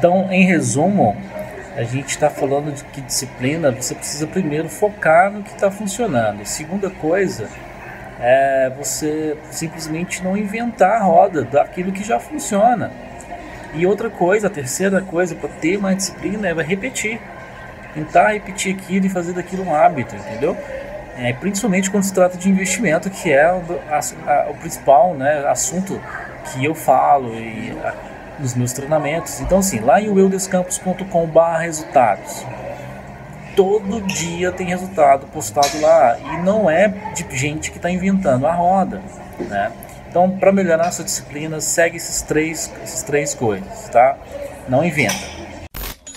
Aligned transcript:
Então, 0.00 0.32
em 0.32 0.46
resumo, 0.46 1.14
a 1.76 1.82
gente 1.82 2.08
está 2.08 2.30
falando 2.30 2.72
de 2.72 2.82
que 2.84 3.02
disciplina 3.02 3.70
você 3.70 3.94
precisa 3.94 4.26
primeiro 4.26 4.66
focar 4.66 5.30
no 5.30 5.42
que 5.42 5.50
está 5.50 5.70
funcionando. 5.70 6.42
Segunda 6.46 6.88
coisa 6.88 7.50
é 8.18 8.72
você 8.78 9.36
simplesmente 9.50 10.24
não 10.24 10.38
inventar 10.38 11.02
a 11.02 11.04
roda 11.04 11.44
daquilo 11.44 11.92
que 11.92 12.02
já 12.02 12.18
funciona. 12.18 12.90
E 13.74 13.86
outra 13.86 14.08
coisa, 14.08 14.46
a 14.46 14.50
terceira 14.50 15.02
coisa 15.02 15.34
para 15.34 15.50
ter 15.50 15.78
mais 15.78 15.98
disciplina 15.98 16.48
é 16.48 16.54
repetir. 16.54 17.20
Tentar 17.92 18.32
repetir 18.32 18.74
aquilo 18.76 19.04
e 19.04 19.10
fazer 19.10 19.34
daquilo 19.34 19.64
um 19.64 19.74
hábito, 19.74 20.16
entendeu? 20.16 20.56
É, 21.18 21.30
principalmente 21.34 21.90
quando 21.90 22.04
se 22.04 22.14
trata 22.14 22.38
de 22.38 22.48
investimento, 22.48 23.10
que 23.10 23.30
é 23.30 23.52
o, 23.52 23.62
a, 23.90 24.50
o 24.50 24.54
principal 24.54 25.12
né, 25.12 25.46
assunto 25.46 26.00
que 26.46 26.64
eu 26.64 26.74
falo 26.74 27.34
e 27.34 27.76
a, 27.84 27.92
nos 28.40 28.54
meus 28.54 28.72
treinamentos. 28.72 29.40
Então, 29.40 29.58
assim, 29.58 29.80
lá 29.80 30.00
em 30.00 30.08
wildescampos.com.br 30.08 31.58
resultados. 31.60 32.44
Todo 33.54 34.00
dia 34.02 34.52
tem 34.52 34.68
resultado 34.68 35.26
postado 35.26 35.80
lá 35.80 36.18
e 36.18 36.38
não 36.38 36.70
é 36.70 36.88
de 37.14 37.26
gente 37.36 37.70
que 37.70 37.76
está 37.76 37.90
inventando 37.90 38.46
a 38.46 38.52
roda, 38.52 39.02
né? 39.40 39.72
Então, 40.08 40.30
para 40.30 40.50
melhorar 40.50 40.88
a 40.88 40.92
sua 40.92 41.04
disciplina, 41.04 41.60
segue 41.60 41.96
esses 41.96 42.22
três, 42.22 42.72
essas 42.82 43.02
três 43.02 43.34
coisas, 43.34 43.88
tá? 43.90 44.16
Não 44.68 44.84
inventa. 44.84 45.39